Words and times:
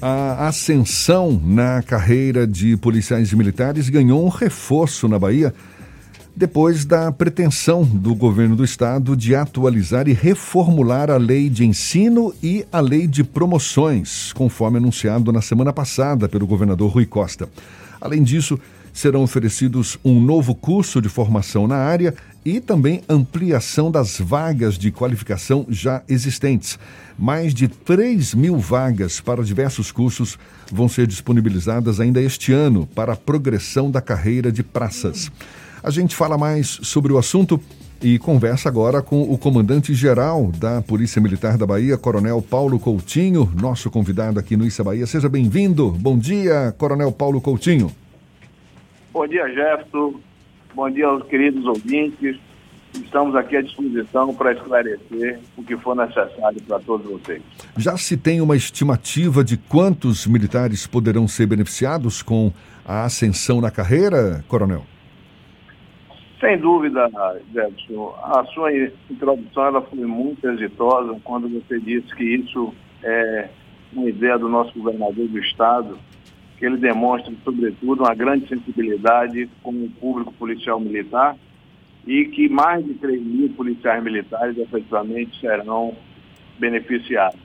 A 0.00 0.46
ascensão 0.46 1.40
na 1.44 1.82
carreira 1.82 2.46
de 2.46 2.76
policiais 2.76 3.32
militares 3.32 3.88
ganhou 3.88 4.24
um 4.24 4.28
reforço 4.28 5.08
na 5.08 5.18
Bahia 5.18 5.52
depois 6.36 6.84
da 6.84 7.10
pretensão 7.10 7.82
do 7.82 8.14
governo 8.14 8.54
do 8.54 8.64
estado 8.64 9.16
de 9.16 9.34
atualizar 9.34 10.06
e 10.06 10.12
reformular 10.12 11.10
a 11.10 11.16
lei 11.16 11.50
de 11.50 11.66
ensino 11.66 12.32
e 12.40 12.64
a 12.70 12.78
lei 12.78 13.08
de 13.08 13.24
promoções, 13.24 14.32
conforme 14.34 14.78
anunciado 14.78 15.32
na 15.32 15.42
semana 15.42 15.72
passada 15.72 16.28
pelo 16.28 16.46
governador 16.46 16.92
Rui 16.92 17.04
Costa. 17.04 17.48
Além 18.00 18.22
disso, 18.22 18.56
serão 18.92 19.24
oferecidos 19.24 19.98
um 20.04 20.20
novo 20.20 20.54
curso 20.54 21.02
de 21.02 21.08
formação 21.08 21.66
na 21.66 21.76
área 21.76 22.14
e 22.48 22.60
também 22.60 23.02
ampliação 23.10 23.90
das 23.90 24.18
vagas 24.18 24.78
de 24.78 24.90
qualificação 24.90 25.66
já 25.68 26.02
existentes. 26.08 26.78
Mais 27.18 27.52
de 27.52 27.68
3 27.68 28.34
mil 28.34 28.56
vagas 28.56 29.20
para 29.20 29.42
diversos 29.42 29.92
cursos 29.92 30.38
vão 30.72 30.88
ser 30.88 31.06
disponibilizadas 31.06 32.00
ainda 32.00 32.22
este 32.22 32.50
ano 32.52 32.86
para 32.86 33.12
a 33.12 33.16
progressão 33.16 33.90
da 33.90 34.00
carreira 34.00 34.50
de 34.50 34.62
praças. 34.62 35.30
A 35.82 35.90
gente 35.90 36.16
fala 36.16 36.38
mais 36.38 36.80
sobre 36.82 37.12
o 37.12 37.18
assunto 37.18 37.60
e 38.02 38.18
conversa 38.18 38.70
agora 38.70 39.02
com 39.02 39.22
o 39.22 39.36
comandante-geral 39.36 40.50
da 40.58 40.80
Polícia 40.80 41.20
Militar 41.20 41.58
da 41.58 41.66
Bahia, 41.66 41.98
Coronel 41.98 42.40
Paulo 42.40 42.78
Coutinho, 42.78 43.52
nosso 43.60 43.90
convidado 43.90 44.38
aqui 44.40 44.56
no 44.56 44.64
Issa 44.64 44.82
Bahia. 44.82 45.06
Seja 45.06 45.28
bem-vindo. 45.28 45.90
Bom 45.90 46.16
dia, 46.16 46.74
Coronel 46.78 47.12
Paulo 47.12 47.42
Coutinho. 47.42 47.90
Bom 49.12 49.26
dia, 49.26 49.46
Jefferson. 49.52 50.27
Bom 50.74 50.90
dia 50.90 51.06
aos 51.06 51.24
queridos 51.24 51.64
ouvintes. 51.64 52.38
Estamos 52.94 53.34
aqui 53.34 53.56
à 53.56 53.62
disposição 53.62 54.34
para 54.34 54.52
esclarecer 54.52 55.40
o 55.56 55.62
que 55.62 55.76
for 55.76 55.94
necessário 55.94 56.60
para 56.66 56.78
todos 56.80 57.06
vocês. 57.10 57.42
Já 57.76 57.96
se 57.96 58.16
tem 58.16 58.40
uma 58.40 58.56
estimativa 58.56 59.44
de 59.44 59.56
quantos 59.56 60.26
militares 60.26 60.86
poderão 60.86 61.28
ser 61.28 61.46
beneficiados 61.46 62.22
com 62.22 62.52
a 62.84 63.04
ascensão 63.04 63.60
na 63.60 63.70
carreira, 63.70 64.44
Coronel? 64.48 64.84
Sem 66.40 66.58
dúvida, 66.58 67.10
Jefferson. 67.52 68.14
A 68.22 68.44
sua 68.54 68.70
introdução 69.10 69.64
ela 69.64 69.82
foi 69.82 69.98
muito 69.98 70.48
exitosa 70.48 71.18
quando 71.24 71.48
você 71.48 71.80
disse 71.80 72.14
que 72.14 72.24
isso 72.24 72.72
é 73.02 73.48
uma 73.92 74.08
ideia 74.08 74.38
do 74.38 74.48
nosso 74.48 74.72
governador 74.78 75.26
do 75.28 75.38
Estado, 75.38 75.98
que 76.58 76.66
ele 76.66 76.76
demonstra, 76.76 77.32
sobretudo, 77.44 78.02
uma 78.02 78.14
grande 78.14 78.48
sensibilidade 78.48 79.48
com 79.62 79.70
o 79.70 79.90
público 80.00 80.32
policial 80.34 80.80
militar 80.80 81.36
e 82.06 82.24
que 82.24 82.48
mais 82.48 82.84
de 82.84 82.94
3 82.94 83.22
mil 83.22 83.50
policiais 83.50 84.02
militares 84.02 84.58
efetivamente 84.58 85.38
serão 85.40 85.94
beneficiados. 86.58 87.38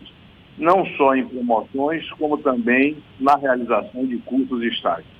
Não 0.58 0.86
só 0.97 1.16
em 1.16 1.25
promoções, 1.28 2.09
como 2.14 2.38
também 2.38 2.97
na 3.19 3.36
realização 3.36 4.06
de 4.06 4.17
cursos 4.19 4.64
e 4.64 4.67
estágios. 4.67 5.14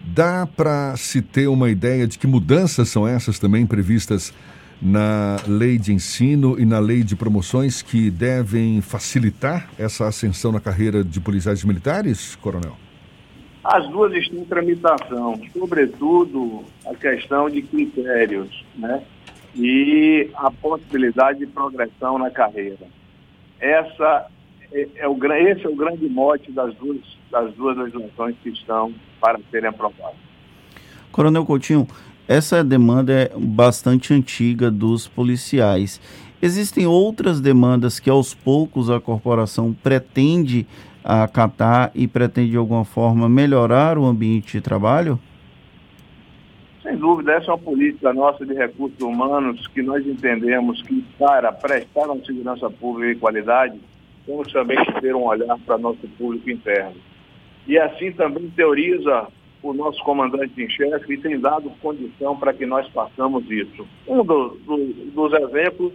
Dá 0.00 0.46
para 0.46 0.96
se 0.96 1.22
ter 1.22 1.46
uma 1.46 1.70
ideia 1.70 2.06
de 2.06 2.18
que 2.18 2.26
mudanças 2.26 2.88
são 2.88 3.06
essas 3.06 3.38
também 3.38 3.66
previstas 3.66 4.32
na 4.80 5.36
lei 5.46 5.78
de 5.78 5.92
ensino 5.92 6.58
e 6.58 6.64
na 6.64 6.78
lei 6.78 7.02
de 7.02 7.14
promoções 7.14 7.82
que 7.82 8.10
devem 8.10 8.80
facilitar 8.80 9.68
essa 9.78 10.06
ascensão 10.06 10.50
na 10.52 10.60
carreira 10.60 11.04
de 11.04 11.20
policiais 11.20 11.62
militares, 11.64 12.34
coronel? 12.36 12.76
As 13.62 13.86
duas 13.88 14.12
estão 14.14 14.38
em 14.38 14.44
tramitação, 14.44 15.40
sobretudo 15.52 16.64
a 16.86 16.94
questão 16.94 17.50
de 17.50 17.60
critérios, 17.60 18.64
né? 18.74 19.02
E 19.54 20.30
a 20.34 20.50
possibilidade 20.50 21.40
de 21.40 21.46
progressão 21.46 22.18
na 22.18 22.30
carreira. 22.30 22.86
Essa 23.60 24.28
é, 24.72 24.88
é 24.96 25.08
o, 25.08 25.18
esse 25.34 25.66
é 25.66 25.68
o 25.68 25.76
grande 25.76 26.08
mote 26.08 26.50
das 26.52 26.74
duas, 26.76 27.00
das 27.30 27.52
duas 27.54 27.76
legislações 27.76 28.36
que 28.42 28.48
estão 28.48 28.94
para 29.20 29.38
serem 29.50 29.68
aprovadas. 29.68 30.16
Coronel 31.12 31.44
Coutinho, 31.44 31.86
essa 32.30 32.62
demanda 32.62 33.12
é 33.12 33.32
bastante 33.36 34.14
antiga 34.14 34.70
dos 34.70 35.08
policiais. 35.08 36.00
Existem 36.40 36.86
outras 36.86 37.40
demandas 37.40 37.98
que 37.98 38.08
aos 38.08 38.32
poucos 38.32 38.88
a 38.88 39.00
corporação 39.00 39.72
pretende 39.72 40.64
acatar 41.02 41.90
e 41.92 42.06
pretende 42.06 42.52
de 42.52 42.56
alguma 42.56 42.84
forma 42.84 43.28
melhorar 43.28 43.98
o 43.98 44.06
ambiente 44.06 44.52
de 44.52 44.60
trabalho? 44.60 45.18
Sem 46.84 46.96
dúvida, 46.96 47.32
essa 47.32 47.50
é 47.50 47.54
uma 47.54 47.58
política 47.58 48.12
nossa 48.12 48.46
de 48.46 48.54
recursos 48.54 49.00
humanos 49.00 49.66
que 49.66 49.82
nós 49.82 50.06
entendemos 50.06 50.80
que 50.82 51.04
para 51.18 51.50
prestar 51.52 52.06
uma 52.08 52.24
segurança 52.24 52.70
pública 52.70 53.12
de 53.12 53.18
qualidade, 53.18 53.80
temos 54.24 54.52
também 54.52 54.78
que 54.84 55.00
ter 55.00 55.16
um 55.16 55.24
olhar 55.24 55.58
para 55.66 55.76
nosso 55.76 56.06
público 56.16 56.48
interno. 56.48 56.94
E 57.66 57.76
assim 57.76 58.12
também 58.12 58.48
teoriza 58.50 59.26
o 59.62 59.72
nosso 59.72 60.02
comandante 60.04 60.62
em 60.62 60.68
chefe 60.68 61.14
e 61.14 61.18
tem 61.18 61.38
dado 61.38 61.70
condição 61.82 62.36
para 62.36 62.52
que 62.52 62.64
nós 62.66 62.88
façamos 62.88 63.48
isso. 63.50 63.86
Um 64.06 64.24
do, 64.24 64.56
do, 64.66 64.76
dos 65.14 65.32
exemplos 65.32 65.92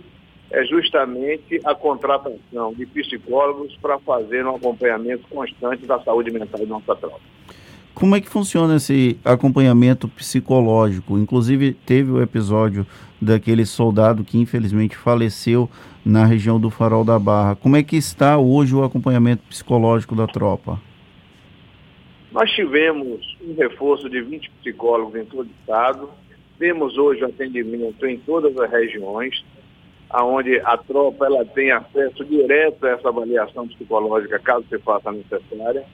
é 0.52 0.64
justamente 0.66 1.59
a 1.64 1.74
contratação 1.74 2.74
de 2.74 2.86
psicólogos 2.86 3.75
para 3.81 3.98
fazer 4.00 4.46
um 4.46 4.56
acompanhamento 4.56 5.28
constante 5.30 5.86
da 5.86 6.00
saúde 6.02 6.31
mental 6.31 6.59
da 6.59 6.66
nossa 6.66 6.96
tropa. 6.96 7.20
Como 7.94 8.14
é 8.16 8.20
que 8.20 8.30
funciona 8.30 8.75
esse 8.75 9.18
acompanhamento 9.24 10.08
psicológico? 10.09 11.18
Inclusive, 11.18 11.74
teve 11.74 12.12
o 12.12 12.22
episódio 12.22 12.86
daquele 13.22 13.66
soldado 13.66 14.24
que 14.24 14.38
infelizmente 14.38 14.98
faleceu 14.98 15.70
na 16.04 16.25
região 16.25 16.59
do 16.59 16.70
Farol 16.70 17.06
da 17.06 17.18
Barra. 17.18 17.56
Como 17.56 17.78
é 17.78 17.81
que 17.81 17.96
está 17.96 18.38
hoje 18.38 18.75
o 18.75 18.84
acompanhamento 18.84 19.44
psicológico 19.50 20.14
da 20.14 20.28
tropa? 20.28 20.80
Nós 22.35 22.51
tivemos 22.51 23.38
um 23.41 23.56
reforço 23.56 24.09
de 24.09 24.22
20 24.22 24.51
psicólogos 24.59 25.16
em 25.16 25.23
todo 25.23 25.47
o 25.47 25.51
estado. 25.62 26.09
Temos 26.59 26.97
hoje 26.97 27.23
atendimento 27.23 28.06
em 28.06 28.18
todas 28.18 28.59
as 28.59 28.69
regiões, 28.69 29.41
onde 30.13 30.59
a 30.59 30.75
tropa 30.75 31.28
ela 31.28 31.45
tem 31.45 31.72
acesso 31.72 32.25
direto 32.25 32.85
a 32.85 32.90
essa 32.90 33.07
avaliação 33.07 33.66
psicológica, 33.69 34.38
caso 34.38 34.66
se 34.68 34.78
faça 34.79 35.13
necessária. 35.13 35.85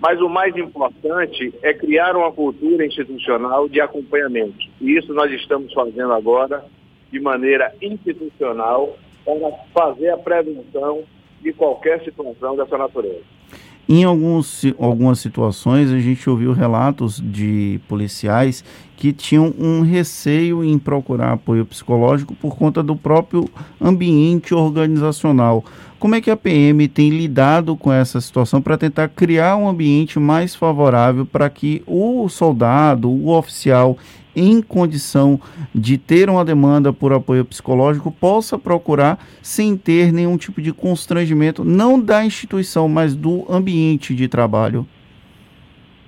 Mas 0.00 0.20
o 0.20 0.28
mais 0.28 0.56
importante 0.56 1.54
é 1.62 1.72
criar 1.72 2.16
uma 2.16 2.32
cultura 2.32 2.84
institucional 2.84 3.68
de 3.68 3.80
acompanhamento. 3.80 4.66
E 4.80 4.98
isso 4.98 5.14
nós 5.14 5.30
estamos 5.30 5.72
fazendo 5.72 6.12
agora 6.12 6.64
de 7.12 7.20
maneira 7.20 7.72
institucional 7.80 8.98
para 9.24 9.52
fazer 9.72 10.08
a 10.08 10.18
prevenção 10.18 11.04
de 11.40 11.52
qualquer 11.52 12.02
situação 12.02 12.56
dessa 12.56 12.76
natureza. 12.76 13.33
Em 13.86 14.02
alguns, 14.02 14.64
algumas 14.78 15.18
situações, 15.18 15.90
a 15.90 15.98
gente 15.98 16.28
ouviu 16.30 16.52
relatos 16.52 17.22
de 17.22 17.78
policiais 17.86 18.64
que 18.96 19.12
tinham 19.12 19.52
um 19.58 19.82
receio 19.82 20.64
em 20.64 20.78
procurar 20.78 21.32
apoio 21.32 21.66
psicológico 21.66 22.34
por 22.34 22.56
conta 22.56 22.82
do 22.82 22.96
próprio 22.96 23.46
ambiente 23.78 24.54
organizacional. 24.54 25.62
Como 25.98 26.14
é 26.14 26.20
que 26.20 26.30
a 26.30 26.36
PM 26.36 26.88
tem 26.88 27.10
lidado 27.10 27.76
com 27.76 27.92
essa 27.92 28.20
situação 28.20 28.62
para 28.62 28.78
tentar 28.78 29.08
criar 29.08 29.56
um 29.56 29.68
ambiente 29.68 30.18
mais 30.18 30.54
favorável 30.54 31.26
para 31.26 31.50
que 31.50 31.82
o 31.86 32.26
soldado, 32.28 33.10
o 33.10 33.28
oficial, 33.36 33.98
em 34.34 34.60
condição 34.60 35.40
de 35.74 35.98
ter 35.98 36.28
uma 36.28 36.44
demanda 36.44 36.92
por 36.92 37.12
apoio 37.12 37.44
psicológico 37.44 38.10
possa 38.10 38.58
procurar 38.58 39.24
sem 39.42 39.76
ter 39.76 40.12
nenhum 40.12 40.36
tipo 40.36 40.60
de 40.60 40.72
constrangimento, 40.72 41.64
não 41.64 42.00
da 42.00 42.24
instituição, 42.24 42.88
mas 42.88 43.14
do 43.14 43.44
ambiente 43.50 44.14
de 44.14 44.28
trabalho? 44.28 44.86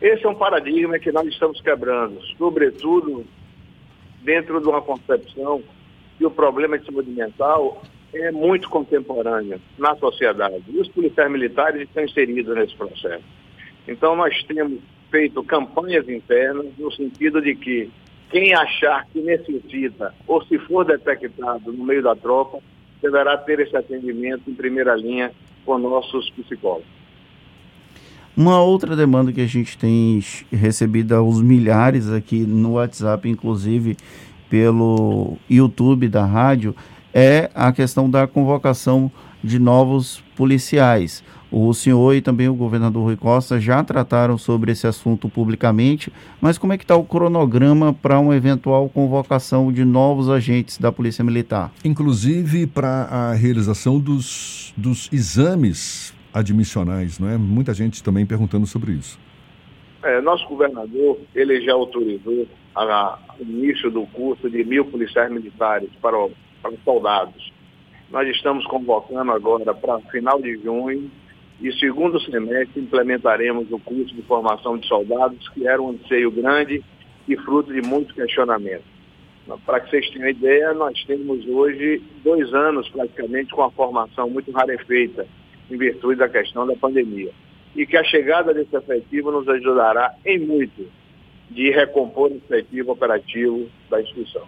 Esse 0.01 0.27
é 0.27 0.29
um 0.29 0.35
paradigma 0.35 0.99
que 0.99 1.11
nós 1.11 1.27
estamos 1.27 1.61
quebrando, 1.61 2.21
sobretudo 2.37 3.25
dentro 4.23 4.61
de 4.61 4.69
uma 4.69 4.83
concepção 4.83 5.63
que 6.19 6.27
o 6.27 6.31
problema 6.31 6.79
de 6.79 6.87
saúde 6.87 7.11
mental 7.11 7.83
é 8.13 8.31
muito 8.31 8.69
contemporâneo 8.69 9.61
na 9.79 9.95
sociedade. 9.97 10.65
E 10.69 10.79
os 10.79 10.89
policiais 10.89 11.31
militares 11.31 11.83
estão 11.83 12.05
inseridos 12.05 12.55
nesse 12.55 12.75
processo. 12.75 13.25
Então, 13.87 14.17
nós 14.17 14.43
temos 14.45 14.81
feito 15.11 15.43
campanhas 15.45 16.09
internas 16.09 16.67
no 16.79 16.91
sentido 16.93 17.41
de 17.41 17.55
que 17.55 17.91
quem 18.31 18.55
achar 18.55 19.07
que 19.13 19.21
necessita 19.21 20.15
ou 20.27 20.45
se 20.45 20.59
for 20.61 20.85
detectado 20.85 21.73
no 21.73 21.85
meio 21.85 22.03
da 22.03 22.15
tropa, 22.15 22.59
deverá 23.01 23.37
ter 23.37 23.61
esse 23.61 23.77
atendimento 23.77 24.51
em 24.51 24.55
primeira 24.55 24.95
linha 24.97 25.31
com 25.65 25.79
nossos 25.79 26.31
psicólogos. 26.31 26.97
Uma 28.37 28.61
outra 28.61 28.95
demanda 28.95 29.33
que 29.33 29.41
a 29.41 29.47
gente 29.47 29.79
tem 29.79 30.23
recebido 30.53 31.15
aos 31.15 31.41
milhares 31.41 32.11
aqui 32.11 32.41
no 32.41 32.73
WhatsApp, 32.73 33.29
inclusive 33.29 33.97
pelo 34.51 35.39
YouTube 35.49 36.09
da 36.09 36.25
rádio, 36.25 36.77
é 37.15 37.51
a 37.55 37.73
questão 37.73 38.11
da 38.11 38.27
convocação 38.27 39.11
de 39.43 39.59
novos 39.59 40.23
policiais. 40.37 41.25
O 41.51 41.73
senhor 41.73 42.15
e 42.15 42.21
também 42.21 42.49
o 42.49 42.55
governador 42.55 43.05
Rui 43.05 43.17
Costa 43.17 43.61
já 43.61 43.83
trataram 43.85 44.37
sobre 44.37 44.73
esse 44.73 44.87
assunto 44.87 45.29
publicamente, 45.29 46.13
mas 46.41 46.59
como 46.59 46.73
é 46.73 46.79
que 46.79 46.83
está 46.85 46.97
o 46.97 47.05
cronograma 47.05 47.95
para 47.95 48.19
uma 48.19 48.35
eventual 48.35 48.89
convocação 48.89 49.73
de 49.73 49.85
novos 49.85 50.29
agentes 50.29 50.77
da 50.79 50.91
Polícia 50.91 51.23
Militar? 51.23 51.73
Inclusive 51.85 52.67
para 52.67 53.05
a 53.05 53.33
realização 53.33 54.01
dos, 54.01 54.75
dos 54.77 55.09
exames 55.13 56.13
admissionais, 56.35 57.19
não 57.19 57.29
é? 57.29 57.39
Muita 57.39 57.73
gente 57.73 58.03
também 58.03 58.27
perguntando 58.27 58.67
sobre 58.67 58.93
isso. 58.93 59.19
É, 60.03 60.21
nosso 60.21 60.47
governador, 60.49 61.19
ele 61.35 61.61
já 61.63 61.73
autorizou 61.73 62.47
a, 62.75 63.19
o 63.39 63.43
início 63.43 63.91
do 63.91 64.05
curso 64.07 64.51
de 64.51 64.65
mil 64.65 64.85
policiais 64.85 65.31
militares 65.31 65.89
para, 66.03 66.17
para 66.61 66.73
os 66.73 66.81
soldados. 66.85 67.53
Nós 68.11 68.29
estamos 68.29 68.67
convocando 68.67 69.33
agora 69.33 69.73
para 69.75 69.99
final 70.11 70.41
de 70.41 70.57
junho 70.59 71.11
e 71.61 71.73
segundo 71.79 72.21
semestre 72.21 72.81
implementaremos 72.81 73.71
o 73.71 73.79
curso 73.79 74.15
de 74.15 74.23
formação 74.23 74.77
de 74.77 74.87
soldados, 74.87 75.49
que 75.51 75.67
era 75.67 75.81
um 75.81 75.91
anseio 75.91 76.31
grande 76.31 76.83
e 77.27 77.37
fruto 77.37 77.73
de 77.73 77.81
muitos 77.87 78.15
questionamentos. 78.15 78.85
Para 79.65 79.81
que 79.81 79.91
vocês 79.91 80.11
tenham 80.11 80.29
ideia, 80.29 80.75
nós 80.75 81.03
temos 81.05 81.47
hoje 81.47 82.03
dois 82.25 82.53
anos 82.53 82.89
praticamente 82.89 83.53
com 83.53 83.63
a 83.63 83.71
formação 83.71 84.29
muito 84.29 84.51
rarefeita 84.51 85.27
em 85.71 85.77
virtude 85.77 86.19
da 86.19 86.29
questão 86.29 86.67
da 86.67 86.75
pandemia. 86.75 87.31
E 87.75 87.87
que 87.87 87.97
a 87.97 88.05
chegada 88.05 88.53
desse 88.53 88.75
efetivo 88.75 89.31
nos 89.31 89.49
ajudará 89.49 90.15
em 90.25 90.39
muito 90.39 90.87
de 91.51 91.71
recompor 91.71 92.33
o 92.33 92.37
efetivo 92.37 92.93
operativo 92.93 93.69
da 93.89 94.01
instituição. 94.01 94.43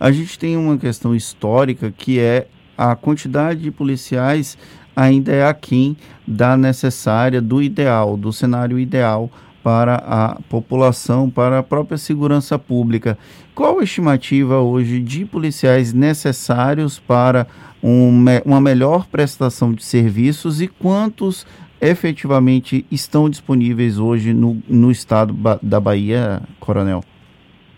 A 0.00 0.10
gente 0.10 0.38
tem 0.38 0.56
uma 0.56 0.78
questão 0.78 1.14
histórica 1.14 1.92
que 1.96 2.18
é 2.18 2.48
a 2.76 2.94
quantidade 2.94 3.60
de 3.60 3.70
policiais 3.70 4.56
ainda 4.98 5.32
é 5.32 5.46
aquém 5.46 5.96
da 6.26 6.56
necessária, 6.56 7.40
do 7.40 7.62
ideal, 7.62 8.16
do 8.16 8.32
cenário 8.32 8.80
ideal 8.80 9.30
para 9.62 9.94
a 9.94 10.40
população, 10.48 11.30
para 11.30 11.60
a 11.60 11.62
própria 11.62 11.96
segurança 11.96 12.58
pública. 12.58 13.16
Qual 13.54 13.78
a 13.78 13.84
estimativa 13.84 14.58
hoje 14.58 15.00
de 15.00 15.24
policiais 15.24 15.92
necessários 15.92 16.98
para 16.98 17.46
um, 17.80 18.24
uma 18.44 18.60
melhor 18.60 19.06
prestação 19.06 19.72
de 19.72 19.84
serviços 19.84 20.60
e 20.60 20.66
quantos 20.66 21.46
efetivamente 21.80 22.84
estão 22.90 23.30
disponíveis 23.30 24.00
hoje 24.00 24.34
no, 24.34 24.60
no 24.68 24.90
estado 24.90 25.32
da 25.62 25.78
Bahia, 25.78 26.42
Coronel? 26.58 27.04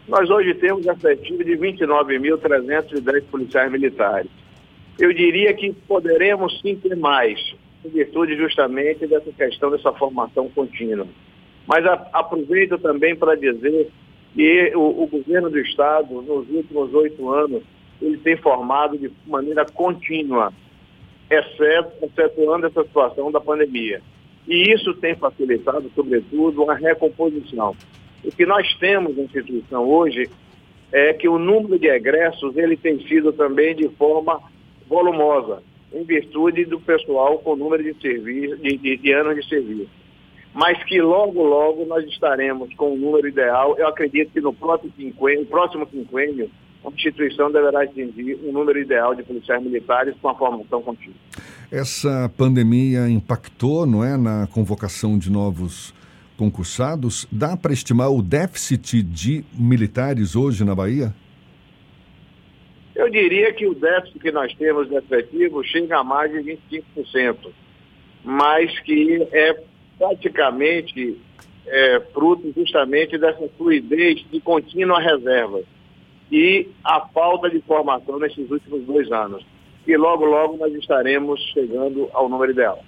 Nós 0.09 0.31
hoje 0.31 0.55
temos 0.55 0.87
efetivo 0.87 1.45
de 1.45 1.53
29.310 1.53 3.25
policiais 3.31 3.71
militares. 3.71 4.31
Eu 4.99 5.13
diria 5.13 5.53
que 5.55 5.73
poderemos 5.73 6.61
sim 6.61 6.77
ter 6.77 6.97
mais, 6.97 7.39
em 7.85 7.89
virtude 7.89 8.37
justamente 8.37 9.07
dessa 9.07 9.33
questão 9.33 9.71
dessa 9.71 9.93
formação 9.93 10.49
contínua. 10.51 11.07
Mas 11.67 11.87
a, 11.87 11.95
aproveito 12.13 12.79
também 12.79 13.15
para 13.15 13.35
dizer 13.35 13.89
que 14.35 14.73
o, 14.75 15.03
o, 15.03 15.07
governo 15.07 15.51
do 15.51 15.59
Estado, 15.59 16.21
nos 16.23 16.49
últimos 16.49 16.93
oito 16.95 17.31
anos, 17.31 17.63
ele 18.01 18.17
tem 18.19 18.37
formado 18.37 18.97
de 18.97 19.11
maneira 19.27 19.65
contínua, 19.65 20.53
exceto, 21.31 22.05
excetuando 22.05 22.67
essa 22.67 22.83
situação 22.83 23.31
da 23.31 23.41
pandemia. 23.41 24.01
E 24.49 24.73
isso 24.73 24.95
tem 24.95 25.15
facilitado, 25.15 25.91
sobretudo, 25.95 26.69
a 26.71 26.75
recomposição. 26.75 27.77
O 28.25 28.31
que 28.31 28.45
nós 28.45 28.75
temos 28.79 29.17
na 29.17 29.23
instituição 29.23 29.89
hoje 29.89 30.29
é 30.93 31.13
que 31.13 31.29
o 31.29 31.39
número 31.39 31.79
de 31.79 31.87
egressos 31.87 32.57
ele 32.57 32.77
tem 32.77 32.99
sido 33.07 33.33
também 33.33 33.75
de 33.75 33.89
forma 33.91 34.41
volumosa, 34.91 35.63
em 35.95 36.03
virtude 36.03 36.65
do 36.65 36.81
pessoal 36.81 37.39
com 37.39 37.55
número 37.55 37.83
de, 37.83 37.95
serviço, 38.01 38.57
de, 38.57 38.77
de, 38.77 38.97
de 38.97 39.13
anos 39.13 39.37
de 39.37 39.49
serviço. 39.49 39.89
Mas 40.53 40.83
que 40.83 41.01
logo, 41.01 41.45
logo 41.45 41.87
nós 41.87 42.05
estaremos 42.07 42.75
com 42.75 42.93
o 42.93 42.97
número 42.97 43.29
ideal. 43.29 43.77
Eu 43.79 43.87
acredito 43.87 44.33
que 44.33 44.41
no 44.41 44.53
próximo 44.53 44.93
quinquênio, 44.97 45.47
próximo 45.47 45.87
quinquênio 45.87 46.51
a 46.85 46.89
instituição 46.89 47.53
deverá 47.53 47.83
atingir 47.83 48.39
um 48.43 48.53
número 48.53 48.79
ideal 48.81 49.15
de 49.15 49.23
policiais 49.23 49.63
militares 49.63 50.15
com 50.21 50.29
a 50.29 50.35
formação 50.35 50.83
contínua. 50.83 51.15
Essa 51.71 52.29
pandemia 52.37 53.09
impactou, 53.09 53.87
não 53.87 54.03
é, 54.03 54.17
na 54.17 54.49
convocação 54.49 55.17
de 55.17 55.31
novos 55.31 55.95
concursados? 56.37 57.29
Dá 57.31 57.57
para 57.57 57.73
estimar 57.73 58.11
o 58.11 58.23
déficit 58.23 59.03
de 59.03 59.45
militares 59.53 60.35
hoje 60.35 60.65
na 60.65 60.75
Bahia? 60.75 61.15
Eu 63.01 63.09
diria 63.09 63.51
que 63.55 63.67
o 63.67 63.75
déficit 63.75 64.19
que 64.19 64.31
nós 64.31 64.55
temos 64.57 64.87
de 64.87 64.95
efetivo 64.95 65.65
chega 65.65 66.01
a 66.01 66.05
mais 66.05 66.31
de 66.31 66.59
25%, 66.95 67.49
mas 68.23 68.79
que 68.81 69.27
é 69.33 69.59
praticamente 69.97 71.17
é, 71.67 72.01
fruto 72.13 72.53
justamente 72.55 73.17
dessa 73.17 73.49
fluidez 73.57 74.23
de 74.31 74.39
contínua 74.43 75.01
reserva 75.01 75.63
e 76.31 76.69
a 76.85 77.01
falta 77.01 77.49
de 77.49 77.63
formação 77.63 78.19
nesses 78.19 78.51
últimos 78.51 78.83
dois 78.83 79.11
anos. 79.11 79.47
E 79.87 79.97
logo, 79.97 80.27
logo 80.27 80.59
nós 80.59 80.75
estaremos 80.75 81.41
chegando 81.55 82.07
ao 82.13 82.29
número 82.29 82.53
ideal. 82.53 82.85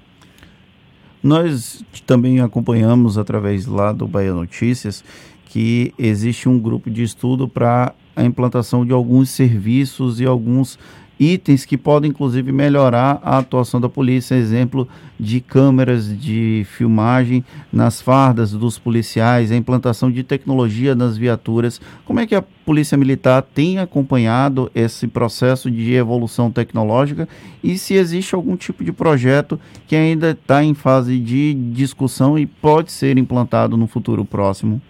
Nós 1.22 1.82
também 2.06 2.38
acompanhamos 2.42 3.16
através 3.16 3.64
lá 3.64 3.94
do 3.94 4.06
Bahia 4.06 4.34
Notícias 4.34 5.02
que 5.46 5.94
existe 5.98 6.50
um 6.50 6.58
grupo 6.58 6.90
de 6.90 7.02
estudo 7.02 7.48
para 7.48 7.94
a 8.14 8.24
implantação 8.24 8.84
de 8.84 8.92
alguns 8.92 9.30
serviços 9.30 10.20
e 10.20 10.26
alguns 10.26 10.78
itens 11.22 11.64
que 11.64 11.78
podem 11.78 12.10
inclusive 12.10 12.50
melhorar 12.50 13.20
a 13.22 13.38
atuação 13.38 13.80
da 13.80 13.88
polícia, 13.88 14.34
exemplo 14.34 14.88
de 15.18 15.40
câmeras 15.40 16.18
de 16.18 16.66
filmagem 16.66 17.44
nas 17.72 18.00
fardas 18.00 18.52
dos 18.52 18.78
policiais, 18.78 19.52
a 19.52 19.56
implantação 19.56 20.10
de 20.10 20.24
tecnologia 20.24 20.94
nas 20.94 21.16
viaturas. 21.16 21.80
Como 22.04 22.18
é 22.18 22.26
que 22.26 22.34
a 22.34 22.42
Polícia 22.42 22.98
Militar 22.98 23.42
tem 23.42 23.78
acompanhado 23.78 24.70
esse 24.74 25.06
processo 25.06 25.70
de 25.70 25.94
evolução 25.94 26.50
tecnológica 26.50 27.28
e 27.62 27.78
se 27.78 27.94
existe 27.94 28.34
algum 28.34 28.56
tipo 28.56 28.82
de 28.82 28.92
projeto 28.92 29.60
que 29.86 29.94
ainda 29.94 30.30
está 30.30 30.64
em 30.64 30.74
fase 30.74 31.18
de 31.18 31.54
discussão 31.54 32.38
e 32.38 32.46
pode 32.46 32.90
ser 32.90 33.16
implantado 33.16 33.76
no 33.76 33.86
futuro 33.86 34.24
próximo? 34.24 34.80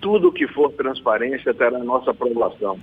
Tudo 0.00 0.32
que 0.32 0.46
for 0.48 0.72
transparência 0.72 1.54
terá 1.54 1.78
nossa 1.78 2.10
aprovação. 2.10 2.78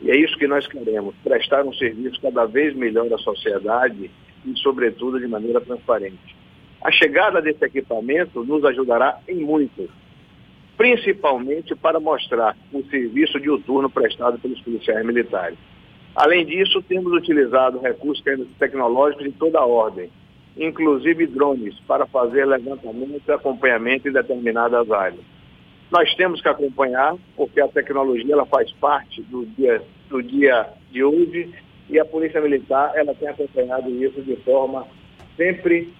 E 0.00 0.10
é 0.10 0.16
isso 0.16 0.36
que 0.36 0.48
nós 0.48 0.66
queremos, 0.66 1.14
prestar 1.22 1.64
um 1.64 1.72
serviço 1.72 2.20
cada 2.20 2.44
vez 2.44 2.74
melhor 2.74 3.12
à 3.12 3.18
sociedade 3.18 4.10
e, 4.44 4.58
sobretudo, 4.58 5.20
de 5.20 5.28
maneira 5.28 5.60
transparente. 5.60 6.36
A 6.82 6.90
chegada 6.90 7.40
desse 7.40 7.64
equipamento 7.64 8.42
nos 8.44 8.64
ajudará 8.64 9.20
em 9.28 9.36
muito, 9.36 9.88
principalmente 10.76 11.76
para 11.76 12.00
mostrar 12.00 12.56
o 12.72 12.82
serviço 12.84 13.38
diuturno 13.38 13.88
prestado 13.88 14.38
pelos 14.40 14.60
policiais 14.60 15.06
militares. 15.06 15.56
Além 16.14 16.44
disso, 16.44 16.82
temos 16.82 17.12
utilizado 17.12 17.78
recursos 17.78 18.22
tecnológicos 18.58 19.24
de 19.24 19.32
toda 19.32 19.60
a 19.60 19.64
ordem, 19.64 20.10
inclusive 20.56 21.26
drones, 21.26 21.78
para 21.86 22.06
fazer 22.06 22.44
levantamento 22.44 23.22
e 23.26 23.32
acompanhamento 23.32 24.08
em 24.08 24.12
determinadas 24.12 24.90
áreas. 24.90 25.24
Nós 25.92 26.14
temos 26.14 26.40
que 26.40 26.48
acompanhar, 26.48 27.14
porque 27.36 27.60
a 27.60 27.68
tecnologia 27.68 28.32
ela 28.32 28.46
faz 28.46 28.72
parte 28.72 29.20
do 29.24 29.44
dia, 29.44 29.82
do 30.08 30.22
dia 30.22 30.66
de 30.90 31.04
hoje 31.04 31.52
e 31.90 32.00
a 32.00 32.04
Polícia 32.04 32.40
Militar 32.40 32.92
ela 32.94 33.14
tem 33.14 33.28
acompanhado 33.28 33.90
isso 34.02 34.22
de 34.22 34.34
forma 34.36 34.86
sempre 35.36 35.92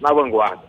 na 0.00 0.12
vanguarda. 0.12 0.62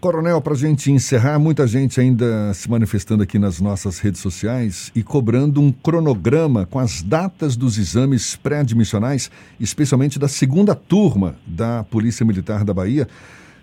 Coronel, 0.00 0.40
para 0.40 0.54
a 0.54 0.56
gente 0.56 0.90
encerrar, 0.90 1.38
muita 1.38 1.68
gente 1.68 2.00
ainda 2.00 2.52
se 2.52 2.68
manifestando 2.68 3.22
aqui 3.22 3.38
nas 3.38 3.60
nossas 3.60 4.00
redes 4.00 4.20
sociais 4.20 4.90
e 4.96 5.02
cobrando 5.04 5.60
um 5.60 5.70
cronograma 5.70 6.66
com 6.66 6.80
as 6.80 7.00
datas 7.00 7.56
dos 7.56 7.78
exames 7.78 8.34
pré-admissionais, 8.34 9.30
especialmente 9.60 10.18
da 10.18 10.26
segunda 10.26 10.74
turma 10.74 11.36
da 11.46 11.84
Polícia 11.84 12.26
Militar 12.26 12.64
da 12.64 12.74
Bahia 12.74 13.06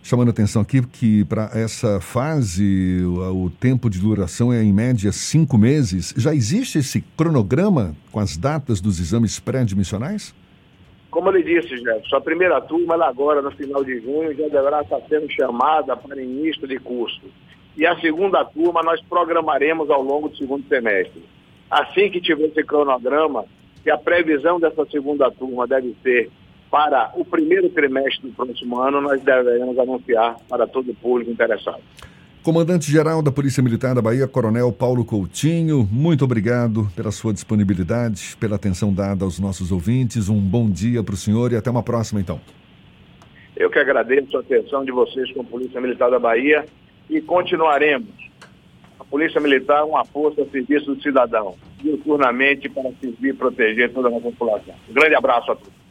chamando 0.08 0.30
atenção 0.30 0.62
aqui 0.62 0.82
que 0.88 1.26
para 1.26 1.50
essa 1.54 2.00
fase 2.00 3.02
o, 3.04 3.46
o, 3.46 3.50
tempo 3.50 3.90
de 3.90 4.00
duração 4.00 4.54
é 4.54 4.64
em 4.64 4.72
média 4.72 5.12
cinco 5.12 5.58
meses. 5.58 6.14
Já 6.16 6.34
existe 6.34 6.78
esse 6.78 7.02
cronograma 7.18 7.94
com 8.10 8.22
as 8.22 8.38
datas 8.38 8.80
dos 8.80 9.02
exames 9.02 9.38
pré-admissionais? 9.38 10.34
Como 11.12 11.30
ele 11.30 11.44
disse, 11.44 11.76
Jefferson, 11.76 12.16
a 12.16 12.22
primeira 12.22 12.62
turma 12.62 12.94
ela 12.94 13.10
agora 13.10 13.42
no 13.42 13.52
final 13.52 13.84
de 13.84 14.00
junho 14.00 14.34
já 14.34 14.48
deverá 14.48 14.82
estar 14.82 15.02
sendo 15.10 15.30
chamada 15.30 15.98
para 15.98 16.22
início 16.22 16.66
de 16.66 16.80
curso. 16.80 17.26
E 17.76 17.86
a 17.86 18.00
segunda 18.00 18.46
turma 18.46 18.82
nós 18.84 19.02
programaremos 19.10 19.90
ao 19.90 20.02
longo 20.02 20.30
do 20.30 20.38
segundo 20.38 20.66
semestre. 20.70 21.22
Assim 21.70 22.10
que 22.10 22.22
tiver 22.22 22.46
esse 22.46 22.64
cronograma, 22.64 23.44
que 23.84 23.92
a 23.92 23.98
previsão 23.98 24.58
dessa 24.58 24.86
segunda 24.86 25.30
turma 25.32 25.68
deve 25.68 25.94
ser 26.02 26.32
para 26.70 27.12
o 27.16 27.24
primeiro 27.24 27.70
trimestre 27.70 28.28
do 28.28 28.36
próximo 28.36 28.80
ano, 28.80 29.02
nós 29.02 29.22
devemos 29.22 29.78
anunciar 29.80 30.36
para 30.50 30.68
todo 30.68 30.92
o 30.92 30.96
público 30.96 31.32
interessado. 31.32 31.82
Comandante-Geral 32.44 33.22
da 33.22 33.30
Polícia 33.30 33.62
Militar 33.62 33.94
da 33.94 34.02
Bahia, 34.02 34.26
Coronel 34.26 34.72
Paulo 34.72 35.04
Coutinho, 35.04 35.88
muito 35.92 36.24
obrigado 36.24 36.88
pela 36.96 37.12
sua 37.12 37.34
disponibilidade, 37.34 38.38
pela 38.40 38.56
atenção 38.56 38.94
dada 38.94 39.26
aos 39.26 39.38
nossos 39.38 39.70
ouvintes. 39.70 40.30
Um 40.30 40.40
bom 40.40 40.70
dia 40.70 41.04
para 41.04 41.14
o 41.14 41.18
senhor 41.18 41.52
e 41.52 41.58
até 41.58 41.70
uma 41.70 41.84
próxima, 41.84 42.22
então. 42.22 42.40
Eu 43.54 43.70
que 43.70 43.80
agradeço 43.80 44.38
a 44.38 44.40
atenção 44.40 44.86
de 44.86 44.92
vocês 44.92 45.30
com 45.34 45.42
a 45.42 45.44
Polícia 45.44 45.82
Militar 45.82 46.10
da 46.10 46.20
Bahia 46.20 46.66
e 47.10 47.20
continuaremos. 47.20 48.14
A 48.98 49.04
Polícia 49.04 49.42
Militar 49.42 49.80
é 49.80 49.84
uma 49.84 50.06
força 50.06 50.42
a 50.42 50.46
serviço 50.46 50.96
do 50.96 51.02
cidadão, 51.02 51.56
diuturnamente 51.82 52.70
para 52.70 52.92
servir 53.02 53.30
e 53.30 53.34
proteger 53.34 53.92
toda 53.92 54.08
a 54.08 54.22
população. 54.22 54.74
Um 54.90 54.94
grande 54.94 55.16
abraço 55.16 55.52
a 55.52 55.56
todos. 55.56 55.87